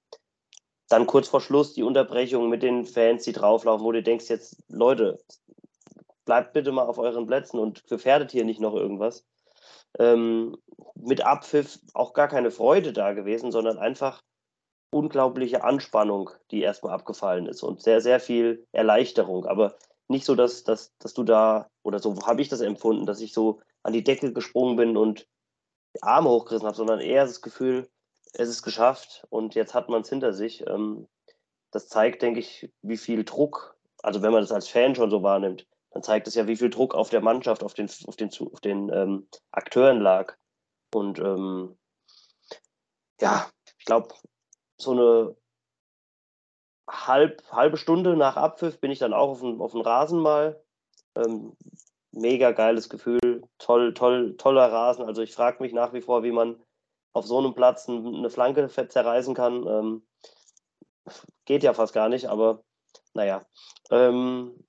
[0.89, 4.63] dann kurz vor Schluss die Unterbrechung mit den Fans, die drauflaufen, wo du denkst jetzt,
[4.69, 5.19] Leute,
[6.25, 9.27] bleibt bitte mal auf euren Plätzen und gefährdet hier nicht noch irgendwas.
[9.99, 10.57] Ähm,
[10.95, 14.23] mit Abpfiff auch gar keine Freude da gewesen, sondern einfach
[14.93, 19.47] unglaubliche Anspannung, die erstmal abgefallen ist und sehr, sehr viel Erleichterung.
[19.47, 19.77] Aber
[20.09, 23.33] nicht so, dass, dass, dass du da, oder so habe ich das empfunden, dass ich
[23.33, 25.27] so an die Decke gesprungen bin und
[25.95, 27.89] die Arme hochgerissen habe, sondern eher das Gefühl,
[28.33, 30.67] es ist geschafft und jetzt hat man es hinter sich.
[30.67, 31.09] Ähm,
[31.71, 35.23] das zeigt, denke ich, wie viel Druck, also wenn man das als Fan schon so
[35.23, 38.31] wahrnimmt, dann zeigt es ja, wie viel Druck auf der Mannschaft, auf den, auf den,
[38.53, 40.37] auf den ähm, Akteuren lag.
[40.95, 41.79] Und ähm,
[43.21, 44.15] ja, ich glaube,
[44.77, 45.37] so eine
[46.89, 50.63] halb, halbe Stunde nach Abpfiff bin ich dann auch auf dem, auf dem Rasen mal.
[51.17, 51.57] Ähm,
[52.13, 55.05] mega geiles Gefühl, toll, toll, toller Rasen.
[55.05, 56.61] Also ich frage mich nach wie vor, wie man
[57.13, 59.67] auf so einem Platz eine Flanke zerreißen kann.
[59.67, 60.07] Ähm,
[61.45, 62.63] geht ja fast gar nicht, aber
[63.15, 63.45] naja.
[63.91, 64.65] Ähm,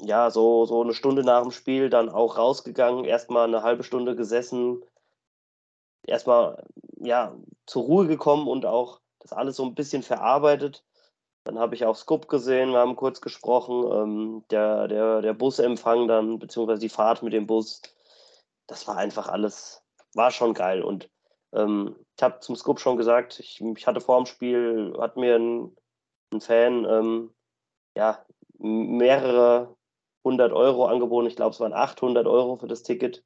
[0.00, 4.16] ja, so, so eine Stunde nach dem Spiel dann auch rausgegangen, erstmal eine halbe Stunde
[4.16, 4.84] gesessen,
[6.06, 6.64] erstmal
[6.98, 10.84] ja, zur Ruhe gekommen und auch das alles so ein bisschen verarbeitet.
[11.44, 16.08] Dann habe ich auch Scoop gesehen, wir haben kurz gesprochen, ähm, der, der, der Busempfang
[16.08, 17.82] dann, beziehungsweise die Fahrt mit dem Bus,
[18.66, 19.82] das war einfach alles,
[20.14, 20.82] war schon geil.
[20.82, 21.10] Und
[21.52, 25.36] ähm, ich habe zum Scoop schon gesagt, ich, ich, hatte vor dem Spiel, hat mir
[25.36, 25.76] ein,
[26.32, 27.34] ein Fan ähm,
[27.96, 28.24] ja,
[28.58, 29.76] mehrere
[30.24, 31.28] hundert Euro angeboten.
[31.28, 33.22] Ich glaube, es waren 800 Euro für das Ticket.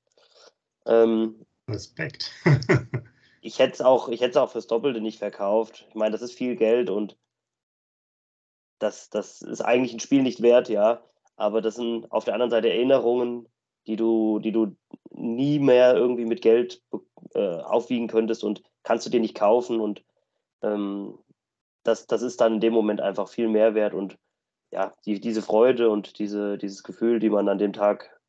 [0.86, 2.32] Ähm, Respekt.
[3.40, 5.86] ich hätte es auch, auch fürs Doppelte nicht verkauft.
[5.88, 7.16] Ich meine, das ist viel Geld und
[8.78, 11.02] das, das ist eigentlich ein Spiel nicht wert, ja.
[11.36, 13.48] Aber das sind auf der anderen Seite Erinnerungen,
[13.86, 14.76] die du, die du
[15.10, 16.82] nie mehr irgendwie mit Geld
[17.34, 19.80] äh, aufwiegen könntest und kannst du dir nicht kaufen.
[19.80, 20.04] Und
[20.62, 21.18] ähm,
[21.84, 23.94] das, das ist dann in dem Moment einfach viel mehr wert.
[23.94, 24.18] Und
[24.70, 28.20] ja, die, diese Freude und diese, dieses Gefühl, die man an dem Tag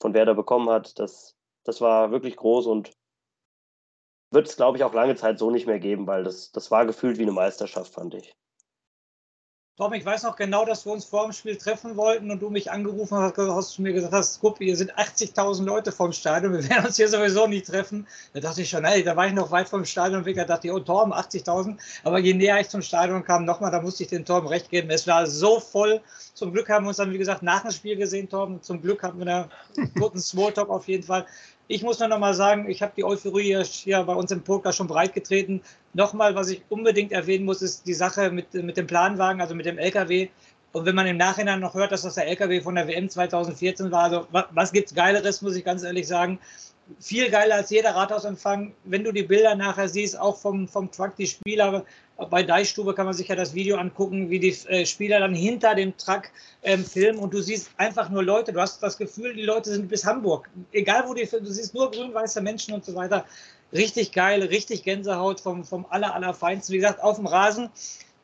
[0.00, 2.92] von Werder bekommen hat, das, das war wirklich groß und
[4.30, 6.86] wird es, glaube ich, auch lange Zeit so nicht mehr geben, weil das, das war
[6.86, 8.34] gefühlt wie eine Meisterschaft, fand ich.
[9.76, 12.48] Tom, ich weiß noch genau, dass wir uns vor dem Spiel treffen wollten und du
[12.48, 16.52] mich angerufen hast, hast du mir gesagt hast, guck, hier sind 80.000 Leute vom Stadion,
[16.52, 18.06] wir werden uns hier sowieso nicht treffen.
[18.34, 20.68] Da dachte ich schon, ey, da war ich noch weit vom Stadion weg, da dachte
[20.68, 21.76] ich, oh Torben, 80.000.
[22.04, 24.90] Aber je näher ich zum Stadion kam, nochmal, da musste ich den Torben recht geben.
[24.90, 26.00] Es war so voll.
[26.34, 28.62] Zum Glück haben wir uns dann, wie gesagt, nach dem Spiel gesehen, Torben.
[28.62, 31.26] Zum Glück hatten wir da einen guten Smalltalk auf jeden Fall.
[31.66, 34.72] Ich muss nur noch mal sagen, ich habe die Euphorie hier bei uns im Poker
[34.72, 35.62] schon breitgetreten.
[35.94, 39.64] Nochmal, was ich unbedingt erwähnen muss, ist die Sache mit, mit dem Planwagen, also mit
[39.64, 40.28] dem LKW.
[40.72, 43.90] Und wenn man im Nachhinein noch hört, dass das der LKW von der WM 2014
[43.90, 46.38] war, also was, was es Geileres, muss ich ganz ehrlich sagen
[47.00, 48.74] viel geiler als jeder Rathausempfang.
[48.84, 51.84] Wenn du die Bilder nachher siehst, auch vom, vom Truck, die Spieler,
[52.30, 55.74] bei Deichstube kann man sich ja das Video angucken, wie die äh, Spieler dann hinter
[55.74, 56.24] dem Truck
[56.62, 59.88] ähm, filmen und du siehst einfach nur Leute, du hast das Gefühl, die Leute sind
[59.88, 60.48] bis Hamburg.
[60.72, 63.24] Egal wo die, du siehst nur grün-weiße Menschen und so weiter.
[63.72, 66.72] Richtig geil, richtig Gänsehaut vom, vom aller, allerfeinsten.
[66.72, 67.70] Wie gesagt, auf dem Rasen.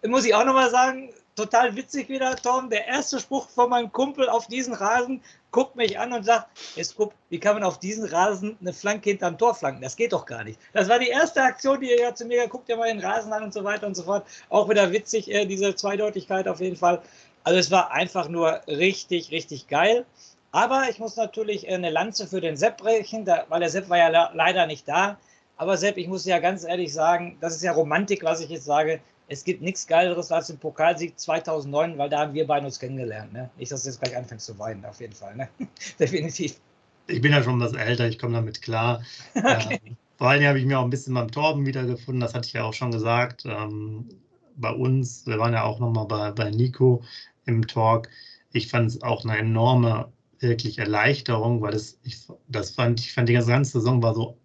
[0.06, 2.68] Muss ich auch nochmal sagen, total witzig wieder, Tom.
[2.68, 6.96] Der erste Spruch von meinem Kumpel auf diesen Rasen guckt mich an und sagt, jetzt
[6.96, 9.80] guck, wie kann man auf diesen Rasen eine Flanke hinterm Tor flanken?
[9.80, 10.60] Das geht doch gar nicht.
[10.74, 13.32] Das war die erste Aktion, die er ja zu mir, guckt ja mal den Rasen
[13.32, 14.26] an und so weiter und so fort.
[14.50, 17.00] Auch wieder witzig, äh, diese Zweideutigkeit auf jeden Fall.
[17.42, 20.04] Also es war einfach nur richtig, richtig geil.
[20.52, 23.96] Aber ich muss natürlich äh, eine Lanze für den Sepp brechen, weil der Sepp war
[23.96, 25.18] ja leider nicht da.
[25.56, 28.64] Aber Sepp, ich muss ja ganz ehrlich sagen, das ist ja Romantik, was ich jetzt
[28.64, 32.80] sage es gibt nichts Geileres als den Pokalsieg 2009, weil da haben wir beide uns
[32.80, 33.32] kennengelernt.
[33.32, 33.48] Ne?
[33.56, 35.36] Nicht, dass du jetzt gleich anfängst zu weinen, auf jeden Fall.
[35.36, 35.48] Ne?
[36.00, 36.60] Definitiv.
[37.06, 39.02] Ich bin ja schon was älter, ich komme damit klar.
[39.34, 39.80] okay.
[39.84, 42.54] ähm, vor allem habe ich mir auch ein bisschen beim Torben wiedergefunden, das hatte ich
[42.54, 43.44] ja auch schon gesagt.
[43.46, 44.08] Ähm,
[44.56, 47.04] bei uns, wir waren ja auch nochmal bei, bei Nico
[47.46, 48.08] im Talk.
[48.52, 53.28] Ich fand es auch eine enorme wirklich Erleichterung, weil das, ich, das fand, ich fand
[53.28, 54.38] die ganze Saison war so,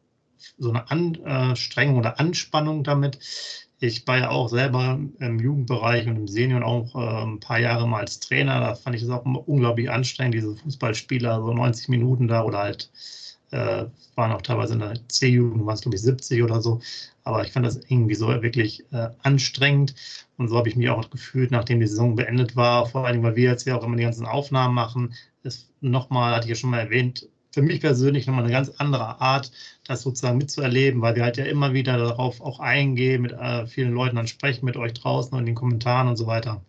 [0.59, 3.17] so eine Anstrengung oder Anspannung damit.
[3.79, 7.88] Ich war ja auch selber im Jugendbereich und im Senior auch äh, ein paar Jahre
[7.88, 8.59] mal als Trainer.
[8.59, 12.89] Da fand ich es auch unglaublich anstrengend, diese Fußballspieler, so 90 Minuten da oder halt,
[13.51, 13.85] äh,
[14.15, 16.79] waren auch teilweise in der C-Jugend, waren es glaube ich 70 oder so.
[17.23, 19.95] Aber ich fand das irgendwie so wirklich äh, anstrengend.
[20.38, 22.85] Und so habe ich mich auch gefühlt, nachdem die Saison beendet war.
[22.85, 25.13] Vor allem, weil wir jetzt ja auch immer die ganzen Aufnahmen machen.
[25.81, 29.49] Nochmal, hatte ich ja schon mal erwähnt, für mich persönlich nochmal eine ganz andere Art,
[29.87, 33.93] das sozusagen mitzuerleben, weil wir halt ja immer wieder darauf auch eingehen, mit äh, vielen
[33.93, 36.61] Leuten dann sprechen, mit euch draußen und in den Kommentaren und so weiter.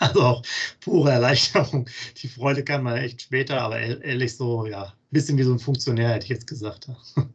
[0.00, 0.42] Also auch
[0.80, 1.88] pure Erleichterung.
[2.16, 5.60] Die Freude kann man echt später, aber ehrlich so, ja, ein bisschen wie so ein
[5.60, 6.88] Funktionär, hätte ich jetzt gesagt.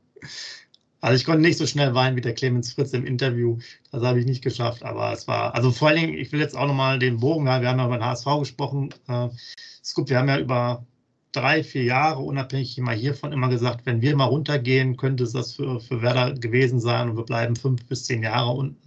[1.02, 3.58] Also ich konnte nicht so schnell weinen wie der Clemens Fritz im Interview.
[3.92, 6.56] Das habe ich nicht geschafft, aber es war, also vor allen Dingen, ich will jetzt
[6.56, 8.94] auch nochmal den Bogen, wir haben ja über den HSV gesprochen.
[9.10, 9.28] Äh,
[9.84, 10.86] Scoop, wir haben ja über
[11.34, 15.54] drei, vier Jahre unabhängig immer hiervon immer gesagt, wenn wir mal runtergehen, könnte es das
[15.54, 18.82] für, für Werder gewesen sein und wir bleiben fünf bis zehn Jahre unten.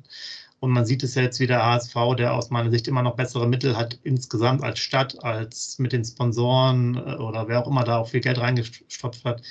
[0.60, 3.46] Und man sieht es ja jetzt wieder HSV, der aus meiner Sicht immer noch bessere
[3.46, 7.98] Mittel hat insgesamt als Stadt, als mit den Sponsoren äh, oder wer auch immer da
[7.98, 9.42] auch viel Geld reingestopft hat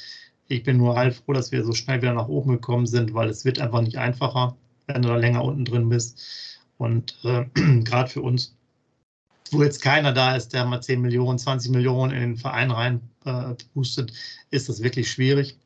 [0.48, 3.30] ich bin nur halb froh, dass wir so schnell wieder nach oben gekommen sind, weil
[3.30, 4.56] es wird einfach nicht einfacher,
[4.88, 6.60] wenn du da länger unten drin bist.
[6.78, 7.46] Und äh,
[7.84, 8.56] gerade für uns,
[9.52, 13.02] wo jetzt keiner da ist, der mal 10 Millionen, 20 Millionen in den Verein rein
[13.26, 14.14] äh, boostet,
[14.50, 15.58] ist das wirklich schwierig.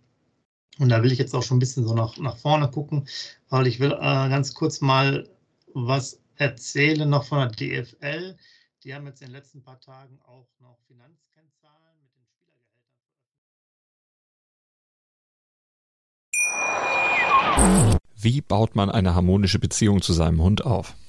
[0.79, 3.07] Und da will ich jetzt auch schon ein bisschen so nach, nach vorne gucken,
[3.49, 5.27] weil ich will äh, ganz kurz mal
[5.73, 8.37] was erzählen noch von der DFL.
[8.83, 11.99] Die haben jetzt in den letzten paar Tagen auch noch Finanzkennzahlen
[18.15, 20.95] Wie baut man eine harmonische Beziehung zu seinem Hund auf?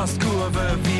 [0.00, 0.99] Die Ostkurve vibriert.